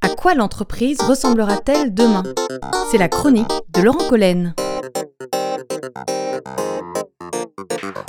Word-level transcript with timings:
À 0.00 0.08
quoi 0.16 0.34
l'entreprise 0.34 1.00
ressemblera-t-elle 1.00 1.92
demain? 1.92 2.22
C'est 2.90 2.98
la 2.98 3.08
chronique 3.08 3.50
de 3.74 3.82
Laurent 3.82 4.08
Collen. 4.08 4.54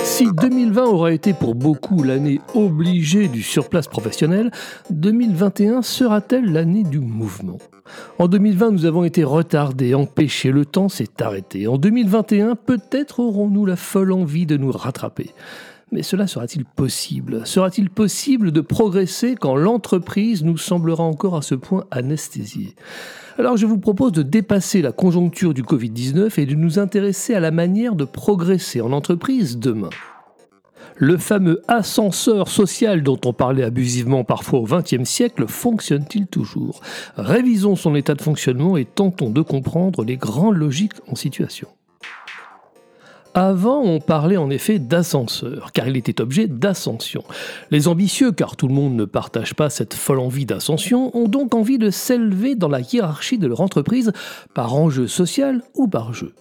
Si 0.00 0.26
2020 0.30 0.84
aura 0.84 1.12
été 1.12 1.32
pour 1.32 1.56
beaucoup 1.56 2.02
l'année 2.04 2.40
obligée 2.54 3.26
du 3.26 3.42
surplace 3.42 3.88
professionnel, 3.88 4.52
2021 4.90 5.82
sera-t-elle 5.82 6.52
l'année 6.52 6.84
du 6.84 7.00
mouvement? 7.00 7.58
En 8.18 8.28
2020, 8.28 8.70
nous 8.70 8.84
avons 8.86 9.04
été 9.04 9.24
retardés, 9.24 9.94
empêchés, 9.94 10.52
le 10.52 10.64
temps 10.64 10.88
s'est 10.88 11.20
arrêté. 11.20 11.66
En 11.66 11.76
2021, 11.76 12.54
peut-être 12.54 13.20
aurons-nous 13.20 13.66
la 13.66 13.76
folle 13.76 14.12
envie 14.12 14.46
de 14.46 14.56
nous 14.56 14.70
rattraper. 14.70 15.34
Mais 15.92 16.02
cela 16.02 16.26
sera-t-il 16.26 16.64
possible? 16.64 17.46
Sera-t-il 17.46 17.90
possible 17.90 18.50
de 18.52 18.60
progresser 18.60 19.36
quand 19.36 19.56
l'entreprise 19.56 20.42
nous 20.42 20.56
semblera 20.56 21.04
encore 21.04 21.36
à 21.36 21.42
ce 21.42 21.54
point 21.54 21.84
anesthésiée? 21.90 22.74
Alors 23.38 23.56
je 23.56 23.66
vous 23.66 23.78
propose 23.78 24.12
de 24.12 24.22
dépasser 24.22 24.80
la 24.80 24.92
conjoncture 24.92 25.54
du 25.54 25.62
Covid-19 25.62 26.40
et 26.40 26.46
de 26.46 26.54
nous 26.54 26.78
intéresser 26.78 27.34
à 27.34 27.40
la 27.40 27.50
manière 27.50 27.96
de 27.96 28.04
progresser 28.04 28.80
en 28.80 28.92
entreprise 28.92 29.58
demain. 29.58 29.90
Le 30.96 31.18
fameux 31.18 31.60
ascenseur 31.66 32.48
social 32.48 33.02
dont 33.02 33.18
on 33.24 33.32
parlait 33.32 33.64
abusivement 33.64 34.22
parfois 34.22 34.60
au 34.60 34.64
XXe 34.64 35.02
siècle 35.02 35.46
fonctionne-t-il 35.48 36.28
toujours? 36.28 36.80
Révisons 37.16 37.74
son 37.74 37.96
état 37.96 38.14
de 38.14 38.22
fonctionnement 38.22 38.76
et 38.76 38.84
tentons 38.84 39.30
de 39.30 39.42
comprendre 39.42 40.04
les 40.04 40.16
grandes 40.16 40.56
logiques 40.56 40.92
en 41.08 41.16
situation. 41.16 41.68
Avant, 43.36 43.82
on 43.82 43.98
parlait 43.98 44.36
en 44.36 44.48
effet 44.48 44.78
d'ascenseur, 44.78 45.72
car 45.72 45.88
il 45.88 45.96
était 45.96 46.20
objet 46.20 46.46
d'ascension. 46.46 47.24
Les 47.72 47.88
ambitieux, 47.88 48.30
car 48.30 48.54
tout 48.54 48.68
le 48.68 48.74
monde 48.74 48.94
ne 48.94 49.04
partage 49.04 49.54
pas 49.54 49.70
cette 49.70 49.94
folle 49.94 50.20
envie 50.20 50.46
d'ascension, 50.46 51.10
ont 51.16 51.26
donc 51.26 51.52
envie 51.52 51.78
de 51.78 51.90
s'élever 51.90 52.54
dans 52.54 52.68
la 52.68 52.80
hiérarchie 52.80 53.38
de 53.38 53.48
leur 53.48 53.60
entreprise 53.60 54.12
par 54.54 54.76
enjeu 54.76 55.08
social 55.08 55.62
ou 55.74 55.88
par 55.88 56.14
jeu. 56.14 56.32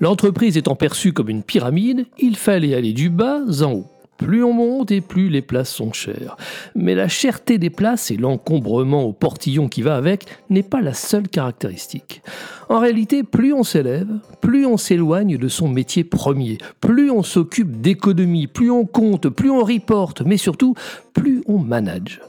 L'entreprise 0.00 0.56
étant 0.56 0.74
perçue 0.74 1.12
comme 1.12 1.28
une 1.28 1.44
pyramide, 1.44 2.06
il 2.18 2.36
fallait 2.36 2.74
aller 2.74 2.92
du 2.92 3.10
bas 3.10 3.40
en 3.62 3.72
haut. 3.72 3.93
Plus 4.18 4.44
on 4.44 4.52
monte 4.52 4.90
et 4.90 5.00
plus 5.00 5.28
les 5.28 5.42
places 5.42 5.70
sont 5.70 5.92
chères. 5.92 6.36
Mais 6.74 6.94
la 6.94 7.08
cherté 7.08 7.58
des 7.58 7.70
places 7.70 8.10
et 8.10 8.16
l'encombrement 8.16 9.02
au 9.02 9.12
portillon 9.12 9.68
qui 9.68 9.82
va 9.82 9.96
avec 9.96 10.26
n'est 10.50 10.62
pas 10.62 10.80
la 10.80 10.94
seule 10.94 11.28
caractéristique. 11.28 12.22
En 12.68 12.78
réalité, 12.78 13.22
plus 13.22 13.52
on 13.52 13.64
s'élève, 13.64 14.08
plus 14.40 14.66
on 14.66 14.76
s'éloigne 14.76 15.36
de 15.36 15.48
son 15.48 15.68
métier 15.68 16.04
premier, 16.04 16.58
plus 16.80 17.10
on 17.10 17.22
s'occupe 17.22 17.80
d'économie, 17.80 18.46
plus 18.46 18.70
on 18.70 18.86
compte, 18.86 19.28
plus 19.28 19.50
on 19.50 19.62
reporte, 19.62 20.22
mais 20.22 20.36
surtout, 20.36 20.74
plus 21.12 21.42
on 21.46 21.58
manage. 21.58 22.20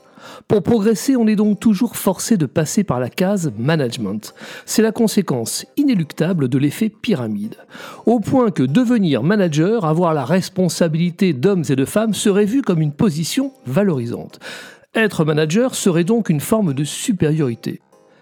Pour 0.48 0.64
progresser, 0.64 1.16
on 1.16 1.28
est 1.28 1.36
donc 1.36 1.60
toujours 1.60 1.96
forcé 1.96 2.38
de 2.38 2.46
passer 2.46 2.84
par 2.84 3.00
la 3.00 3.10
case 3.10 3.52
management. 3.58 4.34
C'est 4.66 4.82
la 4.82 4.92
conséquence 4.92 5.66
inéluctable 5.78 6.48
de 6.50 6.58
l'effet 6.58 6.90
pyramide. 6.90 7.56
Au 8.06 8.20
point 8.20 8.52
que 8.52 8.64
devenir 8.64 9.24
manager, 9.24 9.86
avoir 9.86 10.14
la 10.14 10.26
responsabilité 10.26 11.34
d'hommes 11.34 11.64
et 11.70 11.76
de 11.76 11.86
femmes, 11.86 12.14
serait 12.14 12.46
vu 12.46 12.62
comme 12.62 12.82
une 12.82 12.94
position 12.94 13.52
valorisante. 13.66 14.40
Être 14.94 15.26
manager 15.26 15.76
serait 15.76 16.04
donc 16.04 16.30
une 16.30 16.40
forme 16.40 16.74
de 16.74 16.84
supériorité. 16.84 17.82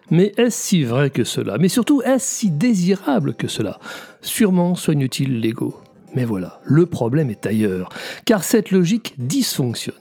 Mais 0.10 0.34
est-ce 0.38 0.58
si 0.58 0.84
vrai 0.84 1.10
que 1.10 1.24
cela? 1.24 1.58
Mais 1.58 1.70
surtout, 1.70 2.02
est-ce 2.02 2.26
si 2.26 2.50
désirable 2.50 3.36
que 3.36 3.48
cela? 3.48 3.80
Sûrement 4.22 4.76
soigne-t-il 4.76 5.40
l'ego. 5.40 5.80
Mais 6.16 6.26
voilà, 6.26 6.60
le 6.64 6.86
problème 6.86 7.30
est 7.30 7.46
ailleurs, 7.46 7.90
car 8.26 8.44
cette 8.44 8.72
logique 8.72 9.16
dysfonctionne. 9.18 9.96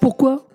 Pourquoi? 0.00 0.47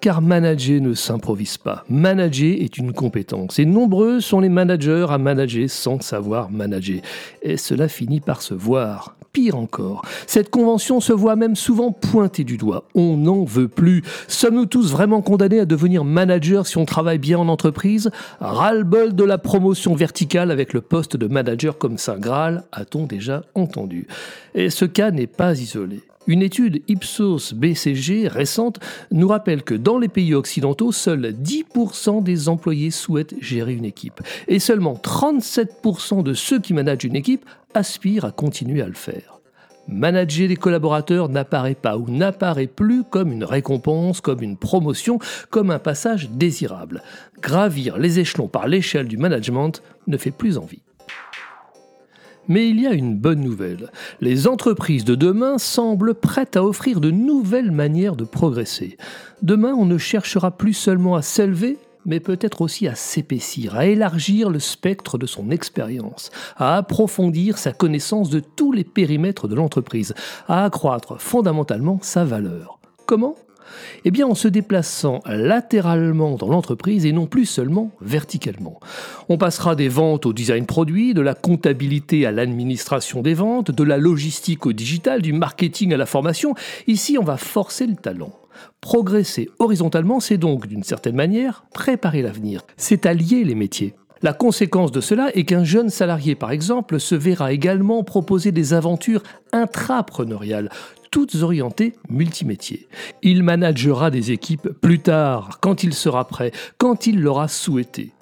Car 0.00 0.22
manager 0.22 0.80
ne 0.80 0.94
s'improvise 0.94 1.58
pas. 1.58 1.84
Manager 1.88 2.56
est 2.60 2.78
une 2.78 2.92
compétence. 2.92 3.58
Et 3.58 3.64
nombreux 3.64 4.20
sont 4.20 4.40
les 4.40 4.48
managers 4.48 5.06
à 5.08 5.18
manager 5.18 5.68
sans 5.68 6.00
savoir 6.00 6.50
manager. 6.50 7.00
Et 7.42 7.56
cela 7.56 7.88
finit 7.88 8.20
par 8.20 8.42
se 8.42 8.54
voir. 8.54 9.16
Pire 9.32 9.56
encore, 9.56 10.00
cette 10.26 10.48
convention 10.48 10.98
se 11.00 11.12
voit 11.12 11.36
même 11.36 11.56
souvent 11.56 11.92
pointée 11.92 12.42
du 12.42 12.56
doigt. 12.56 12.84
On 12.94 13.18
n'en 13.18 13.44
veut 13.44 13.68
plus. 13.68 14.02
Sommes-nous 14.28 14.64
tous 14.64 14.90
vraiment 14.90 15.20
condamnés 15.20 15.60
à 15.60 15.66
devenir 15.66 16.04
managers 16.04 16.62
si 16.64 16.78
on 16.78 16.86
travaille 16.86 17.18
bien 17.18 17.38
en 17.38 17.48
entreprise? 17.48 18.10
Ras-le-bol 18.40 19.14
de 19.14 19.24
la 19.24 19.36
promotion 19.36 19.94
verticale 19.94 20.50
avec 20.50 20.72
le 20.72 20.80
poste 20.80 21.18
de 21.18 21.26
manager 21.26 21.76
comme 21.76 21.98
Saint 21.98 22.16
Graal, 22.16 22.64
a-t-on 22.72 23.04
déjà 23.04 23.42
entendu? 23.54 24.06
Et 24.54 24.70
ce 24.70 24.86
cas 24.86 25.10
n'est 25.10 25.26
pas 25.26 25.60
isolé. 25.60 26.00
Une 26.26 26.42
étude 26.42 26.82
Ipsos 26.88 27.54
BCG 27.54 28.26
récente 28.26 28.80
nous 29.12 29.28
rappelle 29.28 29.62
que 29.62 29.74
dans 29.74 29.98
les 29.98 30.08
pays 30.08 30.34
occidentaux, 30.34 30.90
seuls 30.90 31.32
10% 31.32 32.22
des 32.22 32.48
employés 32.48 32.90
souhaitent 32.90 33.36
gérer 33.40 33.74
une 33.74 33.84
équipe. 33.84 34.20
Et 34.48 34.58
seulement 34.58 34.94
37% 34.94 36.24
de 36.24 36.34
ceux 36.34 36.60
qui 36.60 36.74
managent 36.74 37.04
une 37.04 37.14
équipe 37.14 37.44
aspirent 37.74 38.24
à 38.24 38.32
continuer 38.32 38.82
à 38.82 38.88
le 38.88 38.94
faire. 38.94 39.40
Manager 39.88 40.48
des 40.48 40.56
collaborateurs 40.56 41.28
n'apparaît 41.28 41.76
pas 41.76 41.96
ou 41.96 42.10
n'apparaît 42.10 42.66
plus 42.66 43.04
comme 43.04 43.30
une 43.30 43.44
récompense, 43.44 44.20
comme 44.20 44.42
une 44.42 44.56
promotion, 44.56 45.20
comme 45.50 45.70
un 45.70 45.78
passage 45.78 46.28
désirable. 46.30 47.02
Gravir 47.40 47.98
les 47.98 48.18
échelons 48.18 48.48
par 48.48 48.66
l'échelle 48.66 49.06
du 49.06 49.16
management 49.16 49.80
ne 50.08 50.16
fait 50.16 50.32
plus 50.32 50.58
envie. 50.58 50.82
Mais 52.48 52.68
il 52.68 52.80
y 52.80 52.86
a 52.86 52.92
une 52.92 53.16
bonne 53.16 53.40
nouvelle. 53.40 53.90
Les 54.20 54.46
entreprises 54.46 55.04
de 55.04 55.14
demain 55.14 55.58
semblent 55.58 56.14
prêtes 56.14 56.56
à 56.56 56.64
offrir 56.64 57.00
de 57.00 57.10
nouvelles 57.10 57.72
manières 57.72 58.16
de 58.16 58.24
progresser. 58.24 58.96
Demain, 59.42 59.74
on 59.74 59.84
ne 59.84 59.98
cherchera 59.98 60.50
plus 60.50 60.74
seulement 60.74 61.16
à 61.16 61.22
s'élever, 61.22 61.78
mais 62.04 62.20
peut-être 62.20 62.62
aussi 62.62 62.86
à 62.88 62.94
s'épaissir, 62.94 63.74
à 63.74 63.86
élargir 63.86 64.48
le 64.48 64.60
spectre 64.60 65.18
de 65.18 65.26
son 65.26 65.50
expérience, 65.50 66.30
à 66.56 66.76
approfondir 66.76 67.58
sa 67.58 67.72
connaissance 67.72 68.30
de 68.30 68.40
tous 68.40 68.72
les 68.72 68.84
périmètres 68.84 69.48
de 69.48 69.56
l'entreprise, 69.56 70.14
à 70.46 70.64
accroître 70.64 71.20
fondamentalement 71.20 71.98
sa 72.02 72.24
valeur. 72.24 72.78
Comment? 73.06 73.34
Eh 74.04 74.10
bien 74.10 74.26
en 74.26 74.34
se 74.34 74.48
déplaçant 74.48 75.20
latéralement 75.26 76.36
dans 76.36 76.48
l'entreprise 76.48 77.06
et 77.06 77.12
non 77.12 77.26
plus 77.26 77.46
seulement 77.46 77.90
verticalement. 78.00 78.80
On 79.28 79.38
passera 79.38 79.74
des 79.74 79.88
ventes 79.88 80.26
au 80.26 80.32
design 80.32 80.66
produit, 80.66 81.14
de 81.14 81.20
la 81.20 81.34
comptabilité 81.34 82.26
à 82.26 82.32
l'administration 82.32 83.22
des 83.22 83.34
ventes, 83.34 83.70
de 83.70 83.84
la 83.84 83.98
logistique 83.98 84.66
au 84.66 84.72
digital, 84.72 85.22
du 85.22 85.32
marketing 85.32 85.94
à 85.94 85.96
la 85.96 86.06
formation. 86.06 86.54
Ici, 86.86 87.18
on 87.18 87.24
va 87.24 87.36
forcer 87.36 87.86
le 87.86 87.96
talent. 87.96 88.32
Progresser 88.80 89.50
horizontalement, 89.58 90.20
c'est 90.20 90.38
donc, 90.38 90.66
d'une 90.66 90.84
certaine 90.84 91.16
manière, 91.16 91.64
préparer 91.72 92.22
l'avenir. 92.22 92.62
C'est 92.76 93.06
allier 93.06 93.44
les 93.44 93.54
métiers. 93.54 93.94
La 94.22 94.32
conséquence 94.32 94.92
de 94.92 95.02
cela 95.02 95.30
est 95.34 95.44
qu'un 95.44 95.64
jeune 95.64 95.90
salarié, 95.90 96.34
par 96.34 96.50
exemple, 96.50 96.98
se 96.98 97.14
verra 97.14 97.52
également 97.52 98.02
proposer 98.02 98.50
des 98.50 98.72
aventures 98.72 99.22
intrapreneuriales, 99.52 100.70
toutes 101.16 101.36
orientées 101.36 101.94
multimétiers. 102.10 102.88
Il 103.22 103.42
managera 103.42 104.10
des 104.10 104.32
équipes 104.32 104.68
plus 104.68 104.98
tard, 104.98 105.60
quand 105.62 105.82
il 105.82 105.94
sera 105.94 106.26
prêt, 106.28 106.52
quand 106.76 107.06
il 107.06 107.22
l'aura 107.22 107.48
souhaité. 107.48 108.12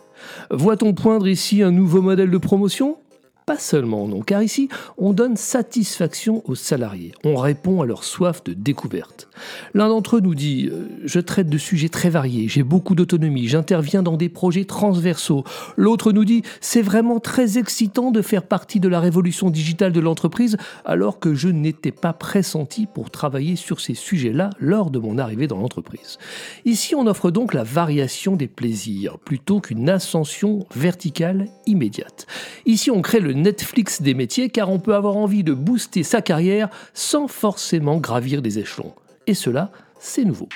Voit-on 0.53 0.95
poindre 0.95 1.27
ici 1.27 1.65
un 1.65 1.73
nouveau 1.73 2.03
modèle 2.03 2.31
de 2.31 2.39
promotion? 2.39 2.99
Pas 3.47 3.59
seulement, 3.59 4.07
non, 4.07 4.23
car 4.23 4.45
ici, 4.45 4.69
on 4.97 5.13
donne 5.13 5.37
satisfaction 5.37 6.45
aux 6.49 6.55
salariés, 6.55 7.15
on 7.25 7.35
répond 7.35 7.83
à 7.83 7.85
leur 7.85 8.05
soif 8.05 8.45
de 8.45 8.53
découverte. 8.53 9.29
L'un 9.75 9.89
d'entre 9.89 10.17
eux 10.17 10.21
nous 10.21 10.35
dit 10.35 10.69
euh, 10.71 10.89
Je 11.05 11.21
traite 11.21 11.49
de 11.49 11.59
sujets 11.59 11.89
très 11.89 12.11
variés, 12.11 12.49
j'ai 12.49 12.63
beaucoup 12.63 12.95
d'autonomie, 12.95 13.49
j'interviens 13.49 14.03
dans 14.03 14.17
des 14.17 14.29
projets 14.29 14.65
transversaux. 14.65 15.45
L'autre 15.77 16.13
nous 16.13 16.25
dit 16.25 16.43
C'est 16.61 16.83
vraiment 16.83 17.21
très 17.21 17.59
excitant 17.59 18.11
de 18.11 18.23
faire 18.23 18.43
partie 18.43 18.81
de 18.81 18.89
la 18.89 19.01
révolution 19.01 19.51
digitale 19.51 19.93
de 19.93 20.01
l'entreprise, 20.01 20.57
alors 20.85 21.19
que 21.19 21.35
je 21.35 21.49
n'étais 21.49 21.93
pas 21.93 22.13
pressenti 22.13 22.87
pour 22.87 23.11
travailler 23.11 23.57
sur 23.57 23.81
ces 23.81 23.95
sujets-là 23.95 24.51
lors 24.59 24.91
de 24.91 24.99
mon 24.99 25.19
arrivée 25.19 25.47
dans 25.47 25.59
l'entreprise. 25.59 26.19
Ici, 26.65 26.95
on 26.95 27.07
offre 27.07 27.31
donc 27.31 27.55
la 27.55 27.63
variation 27.63 28.37
des 28.37 28.49
plaisirs, 28.49 29.19
plutôt 29.19 29.61
qu'une 29.61 29.89
ascension 29.89 30.67
verticale 30.75 31.49
immédiate. 31.67 32.27
Ici, 32.67 32.91
on 32.91 33.03
crée 33.03 33.21
le 33.21 33.33
Netflix 33.33 34.03
des 34.03 34.15
métiers 34.15 34.51
car 34.51 34.71
on 34.71 34.79
peut 34.79 34.95
avoir 34.95 35.17
envie 35.17 35.45
de 35.45 35.53
booster 35.53 36.03
sa 36.03 36.23
carrière 36.23 36.69
sans 36.93 37.29
forcément 37.29 37.99
gravir 37.99 38.43
des 38.43 38.59
échelons. 38.59 38.95
Et 39.27 39.35
cela, 39.35 39.71
c'est 39.99 40.25
nouveau. 40.25 40.49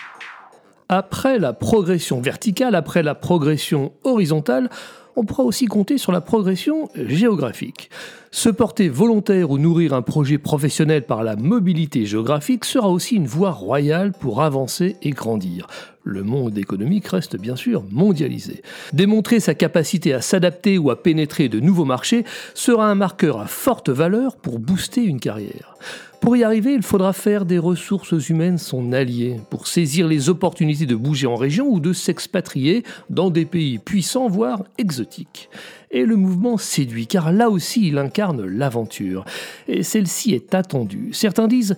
Après 0.89 1.39
la 1.39 1.53
progression 1.53 2.21
verticale, 2.21 2.75
après 2.75 3.03
la 3.03 3.15
progression 3.15 3.93
horizontale, 4.05 4.71
on 5.17 5.25
pourra 5.25 5.43
aussi 5.43 5.67
compter 5.67 5.99
sur 5.99 6.13
la 6.13 6.21
progression 6.21 6.89
géographique. 6.95 7.91
Se 8.31 8.51
porter 8.51 8.91
volontaire 8.91 9.51
ou 9.51 9.59
nourrir 9.59 9.95
un 9.95 10.03
projet 10.03 10.37
professionnel 10.37 11.07
par 11.07 11.23
la 11.23 11.35
mobilité 11.35 12.05
géographique 12.05 12.67
sera 12.67 12.91
aussi 12.91 13.17
une 13.17 13.27
voie 13.27 13.53
royale 13.53 14.13
pour 14.13 14.43
avancer 14.43 14.97
et 15.03 15.11
grandir. 15.11 15.67
le 16.05 16.23
monde 16.23 16.57
économique 16.57 17.07
reste 17.09 17.37
bien 17.37 17.57
sûr 17.57 17.85
mondialisé. 17.91 18.63
Démontrer 18.95 19.41
sa 19.41 19.55
capacité 19.55 20.15
à 20.15 20.23
s'adapter 20.23 20.79
ou 20.79 20.91
à 20.91 21.03
pénétrer 21.03 21.51
de 21.51 21.61
nouveaux 21.61 21.85
marchés 21.85 22.25
sera 22.55 22.91
un 22.91 22.95
marqueur 22.95 23.41
à 23.41 23.47
forte 23.47 23.91
valeur 23.91 24.37
pour 24.37 24.59
booster 24.59 25.03
une 25.03 25.21
carrière. 25.21 25.77
Pour 26.21 26.37
y 26.37 26.45
arriver, 26.45 26.73
il 26.73 26.83
faudra 26.83 27.13
faire 27.13 27.45
des 27.45 27.59
ressources 27.59 28.29
humaines 28.29 28.59
son 28.59 28.93
allié, 28.93 29.37
pour 29.51 29.67
saisir 29.67 30.09
les 30.09 30.29
opportunités 30.29 30.87
de 30.87 30.97
bouger 30.97 31.27
en 31.27 31.37
région 31.37 31.69
ou 31.69 31.79
de 31.79 31.93
s'expatrier 31.93 32.85
dans 33.09 33.31
des 33.31 33.45
pays 33.45 33.79
puissants, 33.79 34.29
voire 34.29 34.65
exotiques. 34.79 35.49
Et 35.91 36.05
le 36.05 36.17
mouvement 36.17 36.59
séduit, 36.59 37.07
car 37.07 37.33
là 37.33 37.49
aussi 37.51 37.89
il 37.89 37.99
incarne 37.99 38.45
l'aventure. 38.45 39.25
Et 39.69 39.83
celle-ci 39.83 40.35
est 40.35 40.55
attendue. 40.55 41.11
Certains 41.13 41.49
disent 41.49 41.77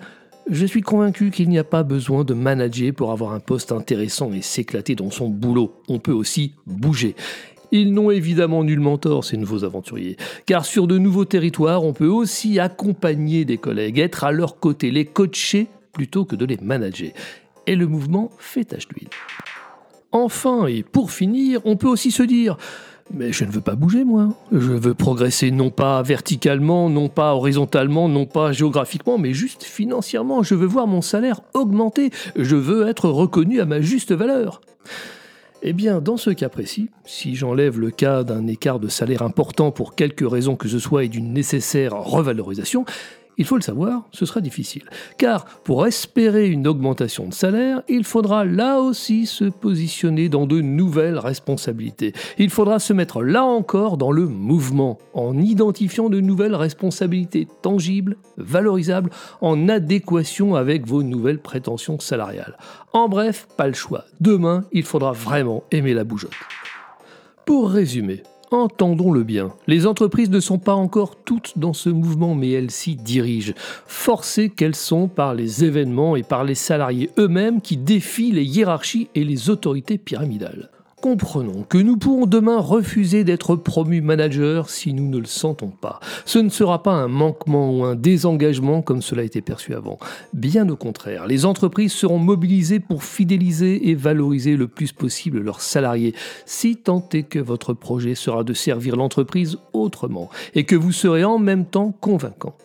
je 0.49 0.67
suis 0.67 0.81
convaincu 0.81 1.31
qu'il 1.31 1.49
n'y 1.49 1.59
a 1.59 1.65
pas 1.65 1.85
besoin 1.85 2.25
de 2.25 2.35
manager 2.35 2.93
pour 2.93 3.13
avoir 3.13 3.33
un 3.33 3.39
poste 3.39 3.71
intéressant 3.71 4.33
et 4.33 4.43
s'éclater 4.43 4.97
dans 4.97 5.11
son 5.11 5.29
boulot. 5.29 5.75
On 5.89 6.01
peut 6.01 6.13
aussi 6.13 6.55
bouger. 6.67 7.15
Ils 7.71 7.93
n'ont 7.93 8.11
évidemment 8.11 8.65
nullement 8.65 8.99
tort, 8.99 9.25
ces 9.25 9.37
nouveaux 9.37 9.63
aventuriers, 9.63 10.17
car 10.47 10.65
sur 10.65 10.89
de 10.89 10.99
nouveaux 10.99 11.25
territoires, 11.25 11.85
on 11.85 11.93
peut 11.93 12.09
aussi 12.09 12.59
accompagner 12.59 13.45
des 13.45 13.59
collègues, 13.59 14.01
être 14.01 14.25
à 14.25 14.33
leur 14.33 14.59
côté, 14.59 14.91
les 14.91 15.05
coacher 15.05 15.69
plutôt 15.93 16.25
que 16.25 16.35
de 16.35 16.45
les 16.45 16.57
manager. 16.57 17.11
Et 17.69 17.77
le 17.77 17.87
mouvement 17.87 18.31
fait 18.39 18.65
tâche 18.65 18.89
d'huile. 18.89 19.09
Enfin, 20.11 20.67
et 20.67 20.83
pour 20.83 21.13
finir, 21.13 21.61
on 21.65 21.77
peut 21.77 21.87
aussi 21.87 22.11
se 22.11 22.25
dire 22.25 22.57
mais 23.13 23.33
je 23.33 23.45
ne 23.45 23.51
veux 23.51 23.61
pas 23.61 23.75
bouger, 23.75 24.05
moi. 24.05 24.29
Je 24.53 24.73
veux 24.73 24.95
progresser 24.95 25.51
non 25.51 25.71
pas 25.71 26.03
verticalement, 26.03 26.89
non 26.89 27.09
pas 27.09 27.35
horizontalement, 27.35 28.09
non 28.09 28.27
pas 28.27 28.53
géographiquement, 28.53 29.19
mais 29.19 29.33
juste 29.33 29.65
financièrement. 29.65 30.43
Je 30.43 30.55
veux 30.55 30.67
voir 30.67 30.87
mon 30.87 31.03
salaire 31.03 31.41
augmenter. 31.55 32.11
Je 32.37 32.57
veux 32.57 32.89
être 32.89 33.09
reconnu 33.09 33.61
à 33.61 33.67
ma 33.67 33.81
juste 33.81 34.13
valeur. 34.13 34.61
Eh 35.63 35.75
bien, 35.75 36.01
dans 36.01 36.17
ce 36.17 36.31
cas 36.31 36.49
précis, 36.49 36.89
si 37.05 37.35
j'enlève 37.37 37.79
le 37.79 37.91
cas 37.91 38.25
d'un 38.25 38.47
écart 38.47 38.81
de 38.81 38.89
salaire 38.89 39.23
important 39.23 39.73
pour 39.73 39.95
quelque 39.95 40.25
raison 40.25 40.57
que 40.57 40.69
ce 40.69 40.79
soit 40.79 41.05
et 41.05 41.09
d'une 41.09 41.35
nécessaire 41.35 41.95
revalorisation, 41.95 42.87
il 43.41 43.47
faut 43.47 43.57
le 43.57 43.63
savoir, 43.63 44.03
ce 44.13 44.27
sera 44.27 44.43
difficile. 44.43 44.83
Car 45.17 45.47
pour 45.65 45.87
espérer 45.87 46.51
une 46.51 46.69
augmentation 46.69 47.27
de 47.27 47.33
salaire, 47.33 47.81
il 47.89 48.05
faudra 48.05 48.45
là 48.45 48.81
aussi 48.81 49.25
se 49.25 49.47
positionner 49.47 50.29
dans 50.29 50.45
de 50.45 50.61
nouvelles 50.61 51.19
responsabilités. 51.19 52.13
Il 52.37 52.51
faudra 52.51 52.79
se 52.79 52.93
mettre 52.93 53.23
là 53.23 53.43
encore 53.43 53.97
dans 53.97 54.13
le 54.13 54.27
mouvement, 54.27 54.99
en 55.15 55.39
identifiant 55.39 56.11
de 56.11 56.21
nouvelles 56.21 56.55
responsabilités 56.55 57.49
tangibles, 57.63 58.19
valorisables, 58.37 59.09
en 59.41 59.71
adéquation 59.71 60.55
avec 60.55 60.87
vos 60.87 61.03
nouvelles 61.03 61.41
prétentions 61.41 61.99
salariales. 61.99 62.59
En 62.93 63.09
bref, 63.09 63.49
pas 63.57 63.69
le 63.69 63.73
choix. 63.73 64.05
Demain, 64.21 64.65
il 64.71 64.83
faudra 64.83 65.13
vraiment 65.13 65.65
aimer 65.71 65.95
la 65.95 66.05
bougeotte. 66.05 66.35
Pour 67.47 67.71
résumer, 67.71 68.23
Entendons-le 68.53 69.23
bien, 69.23 69.53
les 69.69 69.87
entreprises 69.87 70.31
ne 70.31 70.41
sont 70.41 70.59
pas 70.59 70.75
encore 70.75 71.15
toutes 71.15 71.57
dans 71.57 71.73
ce 71.73 71.89
mouvement, 71.89 72.35
mais 72.35 72.51
elles 72.51 72.73
s'y 72.73 72.97
dirigent, 72.97 73.53
forcées 73.87 74.51
qu'elles 74.51 74.75
sont 74.75 75.07
par 75.07 75.35
les 75.35 75.65
événements 75.65 76.17
et 76.17 76.25
par 76.25 76.43
les 76.43 76.57
salariés 76.57 77.11
eux-mêmes 77.17 77.61
qui 77.61 77.77
défient 77.77 78.33
les 78.33 78.45
hiérarchies 78.45 79.09
et 79.15 79.23
les 79.23 79.51
autorités 79.51 79.99
pyramidales. 79.99 80.69
Comprenons 81.01 81.65
que 81.67 81.79
nous 81.79 81.97
pourrons 81.97 82.27
demain 82.27 82.59
refuser 82.59 83.25
d'être 83.25 83.57
promus 83.57 84.03
managers 84.03 84.65
si 84.69 84.93
nous 84.93 85.09
ne 85.09 85.17
le 85.17 85.25
sentons 85.25 85.71
pas. 85.71 85.99
Ce 86.27 86.39
ne 86.39 86.51
sera 86.51 86.83
pas 86.83 86.93
un 86.93 87.09
manquement 87.09 87.75
ou 87.75 87.85
un 87.85 87.95
désengagement 87.95 88.83
comme 88.83 89.01
cela 89.01 89.23
a 89.23 89.25
été 89.25 89.41
perçu 89.41 89.75
avant. 89.75 89.99
Bien 90.35 90.69
au 90.69 90.77
contraire, 90.77 91.27
les 91.27 91.47
entreprises 91.47 91.95
seront 91.95 92.19
mobilisées 92.19 92.81
pour 92.81 93.03
fidéliser 93.03 93.89
et 93.89 93.95
valoriser 93.95 94.57
le 94.57 94.69
plus 94.69 94.93
possible 94.93 95.41
leurs 95.41 95.63
salariés, 95.63 96.15
si 96.45 96.77
tant 96.77 97.09
est 97.15 97.23
que 97.23 97.39
votre 97.39 97.73
projet 97.73 98.15
sera 98.15 98.45
de 98.45 98.53
servir 98.53 98.97
l'entreprise 98.97 99.57
autrement 99.73 100.29
et 100.55 100.65
que 100.65 100.77
vous 100.77 100.93
serez 100.93 101.25
en 101.25 101.39
même 101.39 101.65
temps 101.65 101.93
convaincant. 101.99 102.57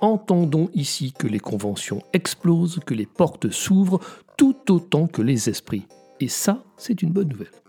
Entendons 0.00 0.68
ici 0.74 1.14
que 1.16 1.28
les 1.28 1.40
conventions 1.40 2.02
explosent, 2.12 2.80
que 2.84 2.94
les 2.94 3.06
portes 3.06 3.50
s'ouvrent, 3.50 4.00
tout 4.36 4.56
autant 4.68 5.06
que 5.06 5.22
les 5.22 5.48
esprits. 5.48 5.86
Et 6.18 6.28
ça, 6.28 6.64
c'est 6.76 7.00
une 7.00 7.10
bonne 7.10 7.28
nouvelle. 7.28 7.63